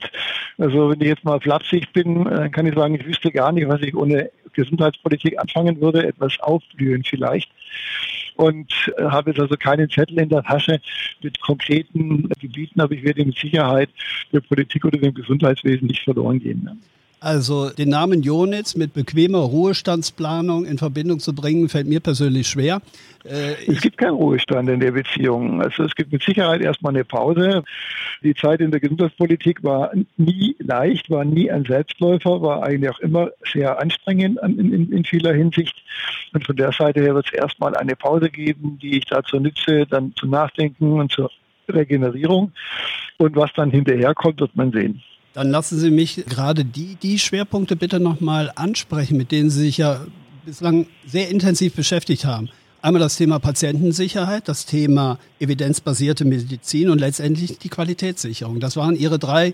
Also 0.58 0.90
wenn 0.90 1.00
ich 1.00 1.08
jetzt 1.08 1.24
mal 1.24 1.40
flapsig 1.40 1.92
bin, 1.92 2.24
dann 2.24 2.50
kann 2.50 2.66
ich 2.66 2.74
sagen, 2.74 2.94
ich 2.94 3.06
wüsste 3.06 3.30
gar 3.30 3.52
nicht, 3.52 3.68
was 3.68 3.80
ich 3.82 3.94
ohne 3.94 4.30
Gesundheitspolitik 4.52 5.38
anfangen 5.38 5.80
würde. 5.80 6.06
Etwas 6.06 6.38
aufblühen 6.40 7.04
vielleicht. 7.04 7.50
Und 8.36 8.72
äh, 8.98 9.04
habe 9.04 9.30
jetzt 9.30 9.40
also 9.40 9.56
keinen 9.56 9.88
Zettel 9.88 10.18
in 10.18 10.28
der 10.28 10.42
Tasche 10.42 10.80
mit 11.22 11.40
konkreten 11.40 12.28
Gebieten, 12.40 12.80
aber 12.80 12.92
ich 12.92 13.02
werde 13.02 13.24
mit 13.24 13.36
Sicherheit 13.36 13.88
der 14.32 14.40
Politik 14.40 14.84
oder 14.84 14.98
dem 14.98 15.14
Gesundheitswesen 15.14 15.86
nicht 15.88 16.04
verloren 16.04 16.38
gehen. 16.38 16.82
Also 17.18 17.70
den 17.70 17.88
Namen 17.88 18.22
Jonitz 18.22 18.76
mit 18.76 18.92
bequemer 18.92 19.38
Ruhestandsplanung 19.38 20.66
in 20.66 20.76
Verbindung 20.76 21.18
zu 21.18 21.34
bringen, 21.34 21.68
fällt 21.70 21.86
mir 21.86 22.00
persönlich 22.00 22.46
schwer. 22.46 22.82
Äh, 23.24 23.54
es 23.66 23.80
gibt 23.80 23.96
keinen 23.96 24.14
Ruhestand 24.14 24.68
in 24.68 24.80
der 24.80 24.92
Beziehung. 24.92 25.62
Also 25.62 25.84
es 25.84 25.94
gibt 25.94 26.12
mit 26.12 26.22
Sicherheit 26.22 26.60
erstmal 26.60 26.94
eine 26.94 27.04
Pause. 27.04 27.64
Die 28.22 28.34
Zeit 28.34 28.60
in 28.60 28.70
der 28.70 28.80
Gesundheitspolitik 28.80 29.64
war 29.64 29.92
nie 30.18 30.56
leicht, 30.58 31.08
war 31.08 31.24
nie 31.24 31.50
ein 31.50 31.64
Selbstläufer, 31.64 32.42
war 32.42 32.62
eigentlich 32.62 32.90
auch 32.90 33.00
immer 33.00 33.30
sehr 33.50 33.80
anstrengend 33.80 34.38
in, 34.42 34.72
in, 34.72 34.92
in 34.92 35.04
vieler 35.04 35.32
Hinsicht. 35.32 35.74
Und 36.34 36.44
von 36.44 36.56
der 36.56 36.72
Seite 36.72 37.00
her 37.00 37.14
wird 37.14 37.26
es 37.26 37.32
erstmal 37.32 37.74
eine 37.76 37.96
Pause 37.96 38.28
geben, 38.28 38.78
die 38.80 38.98
ich 38.98 39.06
dazu 39.06 39.40
nütze, 39.40 39.86
dann 39.86 40.12
zu 40.16 40.26
nachdenken 40.26 40.92
und 41.00 41.12
zur 41.12 41.30
Regenerierung. 41.68 42.52
Und 43.16 43.36
was 43.36 43.50
dann 43.54 43.70
hinterherkommt, 43.70 44.40
wird 44.40 44.54
man 44.54 44.70
sehen. 44.70 45.02
Dann 45.36 45.50
lassen 45.50 45.78
Sie 45.78 45.90
mich 45.90 46.24
gerade 46.26 46.64
die, 46.64 46.94
die 46.94 47.18
Schwerpunkte 47.18 47.76
bitte 47.76 48.00
nochmal 48.00 48.50
ansprechen, 48.54 49.18
mit 49.18 49.32
denen 49.32 49.50
Sie 49.50 49.64
sich 49.64 49.76
ja 49.76 50.06
bislang 50.46 50.86
sehr 51.06 51.28
intensiv 51.28 51.74
beschäftigt 51.74 52.24
haben. 52.24 52.48
Einmal 52.80 53.00
das 53.00 53.16
Thema 53.16 53.38
Patientensicherheit, 53.38 54.48
das 54.48 54.64
Thema 54.64 55.18
evidenzbasierte 55.38 56.24
Medizin 56.24 56.88
und 56.88 57.00
letztendlich 57.00 57.58
die 57.58 57.68
Qualitätssicherung. 57.68 58.60
Das 58.60 58.76
waren 58.76 58.96
Ihre 58.96 59.18
drei 59.18 59.52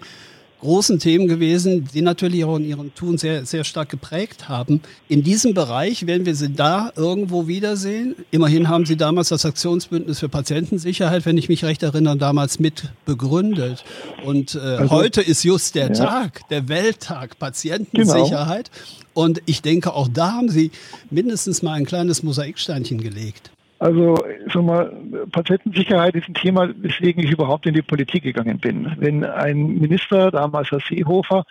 großen 0.63 1.01
Themen 1.01 1.27
gewesen, 1.27 1.89
die 1.93 2.03
natürlich 2.03 2.45
auch 2.45 2.57
in 2.57 2.65
ihrem 2.65 2.95
Tun 2.95 3.19
sehr, 3.19 3.45
sehr 3.45 3.65
stark 3.65 3.89
geprägt 3.89 4.49
haben. 4.49 4.81
In 5.09 5.25
diesem 5.25 5.55
Bereich 5.55 6.07
werden 6.07 6.25
wir 6.25 6.37
sie 6.37 6.53
da 6.53 6.93
irgendwo 6.95 7.49
wiedersehen. 7.49 8.15
Immerhin 8.31 8.69
haben 8.69 8.87
sie 8.87 8.97
damals 8.97 9.31
das 9.31 9.45
Aktionsbündnis 9.45 10.21
für 10.21 10.29
Patientensicherheit, 10.29 11.27
wenn 11.27 11.37
ich 11.37 11.49
mich 11.49 11.65
recht 11.65 11.83
erinnere, 11.83 12.17
damals 12.17 12.61
mit 12.61 12.93
begründet. 13.05 13.85
Und 14.25 14.55
äh, 14.55 14.59
also, 14.59 14.91
heute 14.91 15.21
ist 15.21 15.43
just 15.43 15.75
der 15.75 15.89
ja. 15.89 15.95
Tag, 15.95 16.49
der 16.49 16.69
Welttag 16.69 17.41
Patientensicherheit. 17.41 18.71
Genau. 18.71 19.25
Und 19.27 19.43
ich 19.47 19.63
denke, 19.63 19.93
auch 19.93 20.09
da 20.09 20.33
haben 20.35 20.49
sie 20.49 20.71
mindestens 21.11 21.63
mal 21.63 21.73
ein 21.73 21.87
kleines 21.87 22.23
Mosaiksteinchen 22.23 23.01
gelegt. 23.01 23.51
Also 23.83 24.15
sag 24.53 24.63
mal, 24.63 24.93
Patientensicherheit 25.33 26.15
ist 26.15 26.29
ein 26.29 26.35
Thema, 26.35 26.69
weswegen 26.77 27.25
ich 27.25 27.33
überhaupt 27.33 27.67
in 27.67 27.75
die 27.75 27.83
Politik 27.83 28.23
gegangen 28.23 28.61
bin. 28.61 28.93
Wenn 28.99 29.25
ein 29.25 29.81
Minister, 29.81 30.31
damals 30.31 30.71
Herr 30.71 30.79
Seehofer, 30.79 31.45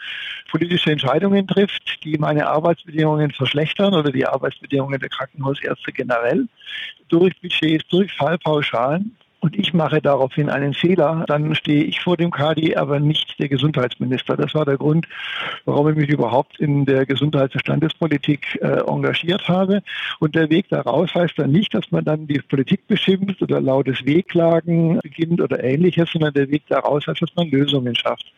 politische 0.50 0.94
Entscheidungen 0.94 1.46
trifft, 1.46 2.02
die 2.06 2.18
meine 2.18 2.48
Arbeitsbedingungen 2.48 3.32
verschlechtern 3.32 3.94
oder 3.94 4.14
die 4.14 4.26
Arbeitsbedingungen 4.26 5.02
der 5.02 5.10
Krankenhausärzte 5.10 5.92
generell, 5.92 6.48
durch 7.10 7.34
Budgets, 7.42 7.86
durch 7.90 8.14
Fallpauschalen, 8.14 9.18
und 9.42 9.58
ich 9.58 9.74
mache 9.74 10.02
daraufhin 10.02 10.50
einen 10.50 10.76
Fehler, 10.76 11.26
dann 11.28 11.56
stehe 11.56 11.84
ich 11.84 12.00
vor 12.00 12.16
dem 12.16 12.30
KD, 12.30 12.76
aber 12.76 13.00
nicht 13.00 13.40
der 13.40 13.50
Gesundheitsminister. 13.50 14.38
Das 14.38 14.54
war 14.54 14.66
der 14.66 14.78
Grund, 14.78 15.08
warum 15.66 15.90
ich 15.90 15.96
mich 15.96 16.10
überhaupt 16.10 16.60
in 16.60 16.86
der 16.86 17.08
Gesundheits- 17.08 17.56
und 17.56 17.62
Standespolitik 17.62 18.60
äh, 18.62 18.82
engagiert 18.88 19.48
habe. 19.48 19.82
Und 20.20 20.36
der 20.36 20.52
Weg 20.52 20.70
daraus 20.70 21.14
heißt 21.16 21.40
dann 21.40 21.52
nicht, 21.52 21.74
dass 21.74 21.92
man 21.92 22.06
dann 22.06 22.28
die 22.28 22.40
Politik 22.40 22.88
beschimpft 22.88 23.42
oder 23.42 23.60
lautes 23.60 24.06
Wehklagen 24.06 25.00
beginnt 25.00 25.42
oder 25.42 25.64
ähnliches, 25.64 26.12
sondern 26.12 26.36
der 26.36 26.50
Weg 26.52 26.62
daraus 26.68 27.08
heißt, 27.08 27.24
dass 27.24 27.36
man 27.36 27.50
Lösungen 27.50 27.96
schafft. 27.96 28.32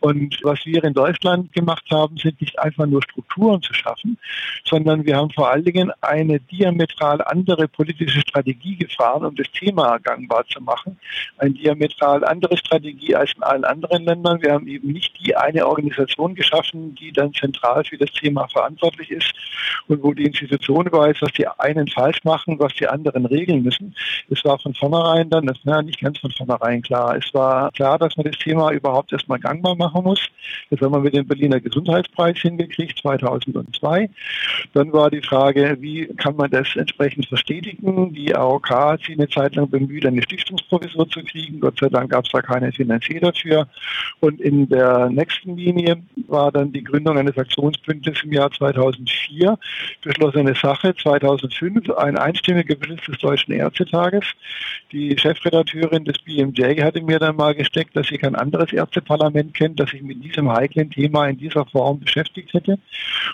Und 0.00 0.38
was 0.44 0.64
wir 0.64 0.82
in 0.82 0.94
Deutschland 0.94 1.52
gemacht 1.52 1.84
haben, 1.90 2.16
sind 2.16 2.40
nicht 2.40 2.58
einfach 2.58 2.86
nur 2.86 3.02
Strukturen 3.02 3.60
zu 3.60 3.74
schaffen, 3.74 4.16
sondern 4.64 5.04
wir 5.04 5.16
haben 5.16 5.30
vor 5.30 5.50
allen 5.50 5.64
Dingen 5.64 5.92
eine 6.00 6.40
diametral 6.40 7.20
andere 7.22 7.68
politische 7.68 8.20
Strategie 8.20 8.76
gefahren, 8.76 9.26
um 9.26 9.34
das 9.34 9.50
Thema 9.50 9.98
gangbar 9.98 10.37
machbar 10.38 10.44
zu 10.46 10.62
machen. 10.62 10.98
Eine 11.38 11.52
diametral 11.52 12.24
andere 12.24 12.56
Strategie 12.56 13.14
als 13.14 13.32
in 13.34 13.42
allen 13.42 13.64
anderen 13.64 14.04
Ländern. 14.04 14.42
Wir 14.42 14.52
haben 14.52 14.66
eben 14.66 14.92
nicht 14.92 15.14
die 15.20 15.36
eine 15.36 15.66
Organisation 15.66 16.34
geschaffen, 16.34 16.94
die 16.94 17.12
dann 17.12 17.32
zentral 17.32 17.84
für 17.84 17.98
das 17.98 18.10
Thema 18.12 18.46
verantwortlich 18.48 19.10
ist 19.10 19.32
und 19.88 20.02
wo 20.02 20.12
die 20.12 20.24
Institution 20.24 20.90
weiß, 20.90 21.16
was 21.20 21.32
die 21.32 21.46
einen 21.46 21.88
falsch 21.88 22.22
machen, 22.24 22.58
was 22.58 22.74
die 22.74 22.88
anderen 22.88 23.26
regeln 23.26 23.62
müssen. 23.62 23.94
Es 24.30 24.44
war 24.44 24.58
von 24.58 24.74
vornherein 24.74 25.30
dann, 25.30 25.46
das 25.46 25.58
war 25.64 25.82
nicht 25.82 26.00
ganz 26.00 26.18
von 26.18 26.30
vornherein 26.30 26.82
klar. 26.82 27.16
Es 27.16 27.32
war 27.34 27.70
klar, 27.72 27.98
dass 27.98 28.16
man 28.16 28.26
das 28.26 28.38
Thema 28.38 28.70
überhaupt 28.72 29.12
erstmal 29.12 29.38
gangbar 29.38 29.76
machen 29.76 30.04
muss. 30.04 30.20
Das 30.70 30.80
haben 30.80 30.92
wir 30.92 31.00
mit 31.00 31.14
dem 31.14 31.26
Berliner 31.26 31.60
Gesundheitspreis 31.60 32.38
hingekriegt, 32.38 32.98
2002. 32.98 34.10
Dann 34.74 34.92
war 34.92 35.10
die 35.10 35.22
Frage, 35.22 35.76
wie 35.80 36.06
kann 36.16 36.36
man 36.36 36.50
das 36.50 36.68
entsprechend 36.76 37.26
verstetigen? 37.26 38.12
Die 38.12 38.34
AOK 38.34 38.70
hat 38.70 39.00
sich 39.00 39.18
eine 39.18 39.28
Zeit 39.28 39.54
lang 39.56 39.68
bemüht, 39.70 40.06
eine 40.06 40.22
Stiftungsprofessur 40.28 41.08
zu 41.08 41.22
kriegen. 41.22 41.60
Gott 41.60 41.78
sei 41.80 41.88
Dank 41.88 42.10
gab 42.10 42.24
es 42.24 42.30
da 42.32 42.42
keine 42.42 42.70
Finanzier 42.72 43.20
dafür. 43.20 43.66
Und 44.20 44.40
in 44.40 44.68
der 44.68 45.08
nächsten 45.08 45.56
Linie 45.56 46.02
war 46.26 46.52
dann 46.52 46.72
die 46.72 46.84
Gründung 46.84 47.16
eines 47.16 47.36
Aktionsbündnisses 47.38 48.24
im 48.24 48.32
Jahr 48.32 48.50
2004. 48.50 49.58
Beschlossene 50.02 50.54
Sache 50.54 50.94
2005, 50.94 51.90
ein 51.90 52.18
einstimmiger 52.18 52.74
Beschluss 52.74 53.00
des 53.06 53.18
Deutschen 53.18 53.54
Ärztetages. 53.54 54.24
Die 54.92 55.16
Chefredakteurin 55.18 56.04
des 56.04 56.18
BMJ 56.18 56.82
hatte 56.82 57.02
mir 57.02 57.18
dann 57.18 57.36
mal 57.36 57.54
gesteckt, 57.54 57.96
dass 57.96 58.08
sie 58.08 58.18
kein 58.18 58.34
anderes 58.34 58.72
Ärzteparlament 58.72 59.54
kennt, 59.54 59.80
das 59.80 59.90
sich 59.90 60.02
mit 60.02 60.22
diesem 60.22 60.50
heiklen 60.50 60.90
Thema 60.90 61.26
in 61.28 61.38
dieser 61.38 61.64
Form 61.66 62.00
beschäftigt 62.00 62.52
hätte. 62.52 62.78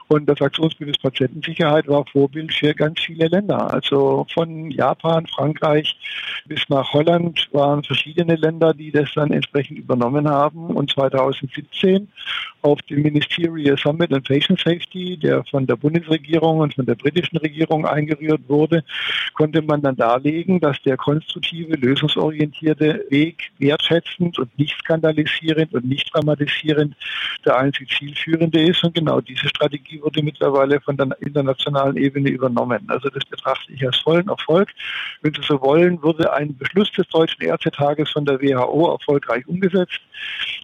Und 0.08 0.26
das 0.26 0.40
Aktionsbündnis 0.40 0.98
Patientensicherheit 0.98 1.88
war 1.88 2.04
Vorbild 2.06 2.52
für 2.52 2.74
ganz 2.74 3.00
viele 3.00 3.28
Länder. 3.28 3.72
Also 3.72 4.26
von 4.32 4.70
Japan, 4.70 5.26
Frankreich 5.26 5.96
bis 6.46 6.68
nach 6.68 6.83
nach 6.84 6.92
Holland 6.92 7.48
waren 7.52 7.82
verschiedene 7.82 8.36
Länder, 8.36 8.74
die 8.74 8.90
das 8.90 9.08
dann 9.14 9.32
entsprechend 9.32 9.78
übernommen 9.78 10.28
haben. 10.28 10.66
Und 10.66 10.90
2017 10.90 12.08
auf 12.60 12.80
dem 12.82 13.02
Ministerial 13.02 13.76
Summit 13.78 14.12
on 14.12 14.22
Patient 14.22 14.58
Safety, 14.58 15.18
der 15.18 15.44
von 15.44 15.66
der 15.66 15.76
Bundesregierung 15.76 16.58
und 16.58 16.74
von 16.74 16.86
der 16.86 16.94
britischen 16.94 17.38
Regierung 17.38 17.86
eingerührt 17.86 18.42
wurde, 18.48 18.84
konnte 19.34 19.62
man 19.62 19.82
dann 19.82 19.96
darlegen, 19.96 20.60
dass 20.60 20.80
der 20.82 20.96
konstruktive, 20.96 21.74
lösungsorientierte 21.76 23.04
Weg 23.10 23.50
wertschätzend 23.58 24.38
und 24.38 24.58
nicht 24.58 24.76
skandalisierend 24.78 25.72
und 25.74 25.86
nicht 25.86 26.14
dramatisierend 26.14 26.94
der 27.44 27.58
einzig 27.58 27.90
zielführende 27.98 28.62
ist. 28.62 28.82
Und 28.84 28.94
genau 28.94 29.20
diese 29.20 29.48
Strategie 29.48 30.00
wurde 30.02 30.22
mittlerweile 30.22 30.80
von 30.80 30.96
der 30.96 31.16
internationalen 31.20 31.96
Ebene 31.96 32.30
übernommen. 32.30 32.84
Also 32.88 33.08
das 33.10 33.24
betrachte 33.24 33.72
ich 33.72 33.84
als 33.86 33.98
vollen 33.98 34.28
Erfolg. 34.28 34.70
Wenn 35.22 35.34
Sie 35.34 35.42
so 35.42 35.60
wollen, 35.60 36.02
wurde 36.02 36.32
ein 36.32 36.54
Beschluss 36.74 36.92
des 36.92 37.08
Deutschen 37.08 37.42
Ärztetages 37.42 38.10
von 38.10 38.24
der 38.24 38.40
WHO 38.40 38.92
erfolgreich 38.92 39.46
umgesetzt 39.46 40.00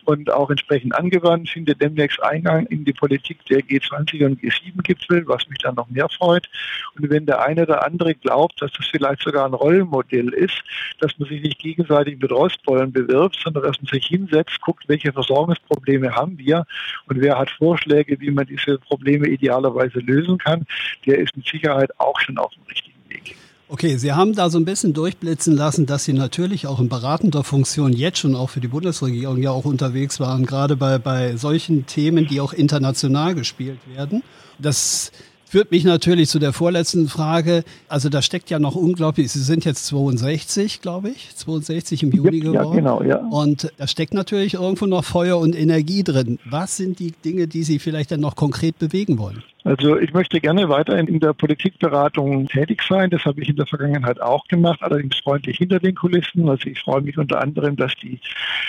und 0.04 0.30
auch 0.30 0.50
entsprechend 0.50 0.94
angewandt, 0.94 1.48
findet 1.48 1.80
demnächst 1.80 2.22
Eingang 2.22 2.66
in 2.66 2.84
die 2.84 2.92
Politik 2.92 3.44
der 3.46 3.60
G20 3.60 4.24
und 4.26 4.40
G7-Gipfel, 4.40 5.26
was 5.28 5.48
mich 5.48 5.58
dann 5.58 5.76
noch 5.76 5.88
mehr 5.88 6.08
freut. 6.08 6.48
Und 6.96 7.08
wenn 7.10 7.26
der 7.26 7.42
eine 7.42 7.62
oder 7.62 7.86
andere 7.86 8.14
glaubt, 8.14 8.60
dass 8.60 8.72
das 8.72 8.86
vielleicht 8.86 9.22
sogar 9.22 9.46
ein 9.46 9.54
Rollenmodell 9.54 10.30
ist, 10.30 10.62
dass 10.98 11.16
man 11.18 11.28
sich 11.28 11.42
nicht 11.42 11.58
gegenseitig 11.58 12.18
mit 12.20 12.32
Rostbollen 12.32 12.92
bewirbt, 12.92 13.38
sondern 13.42 13.62
dass 13.62 13.80
man 13.80 13.90
sich 13.90 14.06
hinsetzt, 14.06 14.60
guckt, 14.60 14.88
welche 14.88 15.12
Versorgungsprobleme 15.12 16.14
haben 16.14 16.38
wir 16.38 16.66
und 17.06 17.20
wer 17.20 17.38
hat 17.38 17.50
Vorschläge, 17.50 18.20
wie 18.20 18.30
man 18.30 18.46
diese 18.46 18.78
Probleme 18.78 19.28
idealerweise 19.28 20.00
lösen 20.00 20.38
kann, 20.38 20.66
der 21.06 21.18
ist 21.18 21.36
mit 21.36 21.46
Sicherheit 21.46 21.90
auch 21.98 22.18
schon 22.20 22.38
auf 22.38 22.52
dem 22.52 22.64
richtigen 22.64 22.98
Weg. 23.08 23.36
Okay, 23.72 23.98
Sie 23.98 24.12
haben 24.12 24.34
da 24.34 24.50
so 24.50 24.58
ein 24.58 24.64
bisschen 24.64 24.94
durchblitzen 24.94 25.54
lassen, 25.54 25.86
dass 25.86 26.04
Sie 26.04 26.12
natürlich 26.12 26.66
auch 26.66 26.80
in 26.80 26.88
beratender 26.88 27.44
Funktion 27.44 27.92
jetzt 27.92 28.18
schon 28.18 28.34
auch 28.34 28.50
für 28.50 28.58
die 28.58 28.66
Bundesregierung 28.66 29.40
ja 29.40 29.52
auch 29.52 29.64
unterwegs 29.64 30.18
waren, 30.18 30.44
gerade 30.44 30.74
bei, 30.74 30.98
bei 30.98 31.36
solchen 31.36 31.86
Themen, 31.86 32.26
die 32.26 32.40
auch 32.40 32.52
international 32.52 33.36
gespielt 33.36 33.78
werden. 33.94 34.24
Das 34.58 35.12
führt 35.44 35.70
mich 35.70 35.84
natürlich 35.84 36.28
zu 36.28 36.40
der 36.40 36.52
vorletzten 36.52 37.06
Frage. 37.06 37.62
Also 37.88 38.08
da 38.08 38.22
steckt 38.22 38.50
ja 38.50 38.58
noch 38.58 38.74
unglaublich, 38.74 39.30
Sie 39.30 39.38
sind 39.38 39.64
jetzt 39.64 39.86
62, 39.86 40.80
glaube 40.80 41.10
ich, 41.10 41.30
62 41.36 42.02
im 42.02 42.10
Juni 42.10 42.40
geworden. 42.40 42.54
Ja, 42.54 42.74
genau, 42.74 43.02
ja. 43.04 43.18
Und 43.18 43.72
da 43.76 43.86
steckt 43.86 44.14
natürlich 44.14 44.54
irgendwo 44.54 44.86
noch 44.86 45.04
Feuer 45.04 45.38
und 45.38 45.54
Energie 45.56 46.02
drin. 46.02 46.40
Was 46.44 46.76
sind 46.76 46.98
die 46.98 47.12
Dinge, 47.24 47.46
die 47.46 47.62
Sie 47.62 47.78
vielleicht 47.78 48.10
dann 48.10 48.20
noch 48.20 48.34
konkret 48.34 48.80
bewegen 48.80 49.18
wollen? 49.18 49.44
Also 49.62 49.98
ich 49.98 50.12
möchte 50.14 50.40
gerne 50.40 50.68
weiterhin 50.68 51.06
in 51.06 51.20
der 51.20 51.34
Politikberatung 51.34 52.46
tätig 52.46 52.82
sein. 52.88 53.10
Das 53.10 53.24
habe 53.24 53.42
ich 53.42 53.48
in 53.48 53.56
der 53.56 53.66
Vergangenheit 53.66 54.20
auch 54.20 54.46
gemacht, 54.48 54.80
allerdings 54.82 55.18
freundlich 55.18 55.58
hinter 55.58 55.78
den 55.78 55.94
Kulissen. 55.94 56.48
Also 56.48 56.68
ich 56.68 56.80
freue 56.80 57.02
mich 57.02 57.18
unter 57.18 57.40
anderem, 57.40 57.76
dass 57.76 57.94
die 57.96 58.18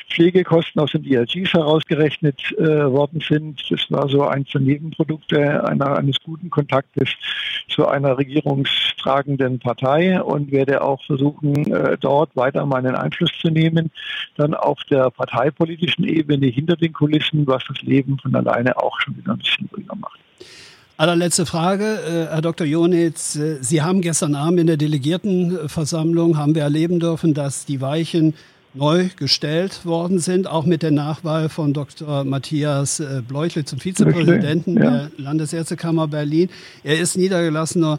Pflegekosten 0.09 0.81
aus 0.81 0.91
den 0.91 1.03
DRGs 1.03 1.53
herausgerechnet 1.53 2.39
äh, 2.57 2.91
worden 2.91 3.21
sind. 3.25 3.63
Das 3.69 3.89
war 3.89 4.09
so 4.09 4.23
eins 4.23 4.49
der 4.51 4.61
Nebenprodukte 4.61 5.65
einer, 5.65 5.97
eines 5.97 6.17
guten 6.19 6.49
Kontaktes 6.49 7.09
zu 7.69 7.87
einer 7.87 8.17
regierungstragenden 8.17 9.59
Partei 9.59 10.21
und 10.21 10.51
werde 10.51 10.81
auch 10.81 11.01
versuchen, 11.05 11.71
äh, 11.73 11.97
dort 11.99 12.35
weiter 12.35 12.65
meinen 12.65 12.95
Einfluss 12.95 13.31
zu 13.39 13.49
nehmen. 13.49 13.91
Dann 14.35 14.53
auf 14.53 14.79
der 14.89 15.09
parteipolitischen 15.09 16.03
Ebene 16.03 16.47
hinter 16.47 16.75
den 16.75 16.91
Kulissen, 16.91 17.47
was 17.47 17.63
das 17.67 17.81
Leben 17.81 18.19
von 18.19 18.35
alleine 18.35 18.77
auch 18.77 18.99
schon 18.99 19.15
wieder 19.15 19.31
ein 19.31 19.39
bisschen 19.39 19.69
ruhiger 19.73 19.95
macht. 19.95 20.19
Allerletzte 21.01 21.47
Frage, 21.47 21.83
äh, 21.83 22.31
Herr 22.31 22.43
Dr. 22.43 22.67
Jonitz. 22.67 23.35
Äh, 23.35 23.57
Sie 23.59 23.81
haben 23.81 24.01
gestern 24.01 24.35
Abend 24.35 24.59
in 24.59 24.67
der 24.67 24.77
Delegiertenversammlung, 24.77 26.37
haben 26.37 26.53
wir 26.53 26.61
erleben 26.61 26.99
dürfen, 26.99 27.33
dass 27.33 27.65
die 27.65 27.81
Weichen 27.81 28.35
neu 28.75 29.09
gestellt 29.15 29.83
worden 29.83 30.19
sind, 30.19 30.45
auch 30.45 30.63
mit 30.63 30.83
der 30.83 30.91
Nachwahl 30.91 31.49
von 31.49 31.73
Dr. 31.73 32.23
Matthias 32.23 32.99
äh, 32.99 33.23
Bleuchle 33.27 33.65
zum 33.65 33.79
Vizepräsidenten 33.79 34.75
ja. 34.75 34.81
der 34.81 35.11
Landesärztekammer 35.17 36.07
Berlin. 36.07 36.49
Er 36.83 36.99
ist 36.99 37.17
niedergelassener 37.17 37.97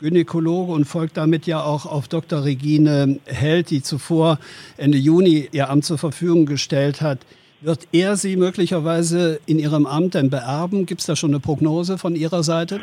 Gynäkologe 0.00 0.70
und 0.70 0.84
folgt 0.84 1.16
damit 1.16 1.48
ja 1.48 1.60
auch 1.60 1.86
auf 1.86 2.06
Dr. 2.06 2.44
Regine 2.44 3.18
Held, 3.24 3.70
die 3.70 3.82
zuvor 3.82 4.38
Ende 4.76 4.98
Juni 4.98 5.48
ihr 5.50 5.70
Amt 5.70 5.86
zur 5.86 5.98
Verfügung 5.98 6.46
gestellt 6.46 7.00
hat. 7.00 7.18
Wird 7.64 7.88
er 7.92 8.18
Sie 8.18 8.36
möglicherweise 8.36 9.40
in 9.46 9.58
Ihrem 9.58 9.86
Amt 9.86 10.12
denn 10.12 10.28
beerben? 10.28 10.84
Gibt 10.84 11.00
es 11.00 11.06
da 11.06 11.16
schon 11.16 11.30
eine 11.30 11.40
Prognose 11.40 11.96
von 11.96 12.14
Ihrer 12.14 12.42
Seite? 12.42 12.82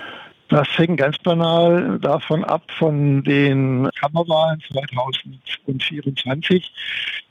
Das 0.51 0.67
hängt 0.77 0.99
ganz 0.99 1.17
banal 1.19 1.97
davon 1.99 2.43
ab 2.43 2.63
von 2.77 3.23
den 3.23 3.89
Kammerwahlen 3.97 4.61
2024. 4.73 6.73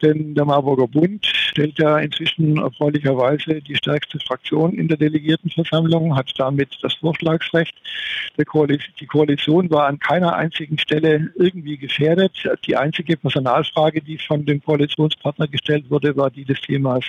Denn 0.00 0.34
der 0.34 0.46
Marburger 0.46 0.88
Bund 0.88 1.26
stellt 1.26 1.78
ja 1.78 1.98
inzwischen 1.98 2.56
erfreulicherweise 2.56 3.60
die 3.60 3.76
stärkste 3.76 4.18
Fraktion 4.20 4.72
in 4.72 4.88
der 4.88 4.96
Delegiertenversammlung, 4.96 6.16
hat 6.16 6.32
damit 6.38 6.78
das 6.80 6.94
Vorschlagsrecht. 6.94 7.74
die 8.38 9.06
Koalition 9.06 9.70
war 9.70 9.88
an 9.88 9.98
keiner 9.98 10.34
einzigen 10.34 10.78
Stelle 10.78 11.30
irgendwie 11.36 11.76
gefährdet. 11.76 12.32
Die 12.66 12.76
einzige 12.76 13.18
Personalfrage, 13.18 14.00
die 14.00 14.16
von 14.16 14.46
dem 14.46 14.64
Koalitionspartner 14.64 15.48
gestellt 15.48 15.90
wurde, 15.90 16.16
war 16.16 16.30
die 16.30 16.46
des 16.46 16.62
Themas 16.62 17.04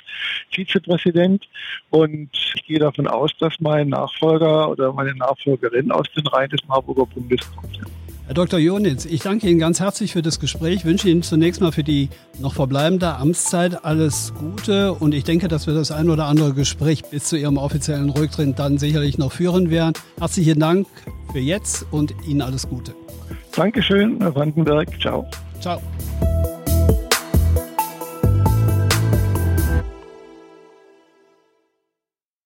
Vizepräsident. 0.50 1.48
Und 1.90 2.30
ich 2.56 2.66
gehe 2.66 2.80
davon 2.80 3.08
aus, 3.08 3.32
dass 3.40 3.54
mein 3.62 3.90
Nachfolger 3.90 4.70
oder 4.70 4.92
meine 4.92 5.16
Nachfolgerin 5.16 5.94
aus 6.02 6.08
den 6.16 6.28
Reihen 6.28 6.50
des 6.50 6.60
Marburger 6.68 7.06
Bundes 7.06 7.40
kommt. 7.56 7.80
Herr 8.28 8.36
Dr. 8.36 8.60
Jonitz, 8.60 9.06
ich 9.06 9.22
danke 9.22 9.50
Ihnen 9.50 9.60
ganz 9.60 9.82
herzlich 9.82 10.14
für 10.14 10.22
das 10.22 10.40
Gespräch, 10.40 10.86
wünsche 10.86 11.10
Ihnen 11.10 11.22
zunächst 11.22 11.60
mal 11.60 11.74
für 11.74 11.84
die 11.84 12.10
noch 12.40 12.54
verbleibende 12.54 13.16
Amtszeit 13.16 13.84
alles 13.84 14.34
Gute 14.40 14.94
und 14.94 15.14
ich 15.14 15.26
denke, 15.26 15.50
dass 15.50 15.68
wir 15.68 15.74
das 15.74 15.92
ein 15.92 16.10
oder 16.10 16.26
andere 16.28 16.54
Gespräch 16.54 17.04
bis 17.04 17.26
zu 17.26 17.36
Ihrem 17.38 17.58
offiziellen 17.58 18.10
Rücktritt 18.10 18.58
dann 18.58 18.78
sicherlich 18.78 19.18
noch 19.18 19.34
führen 19.34 19.70
werden. 19.70 19.96
Herzlichen 20.18 20.60
Dank 20.60 20.88
für 21.34 21.40
jetzt 21.40 21.86
und 21.92 22.14
Ihnen 22.26 22.42
alles 22.42 22.70
Gute. 22.70 22.94
Dankeschön, 23.54 24.18
Herr 24.22 24.34
Vandenberg. 24.34 24.88
Ciao. 25.02 25.30
Ciao. 25.60 25.82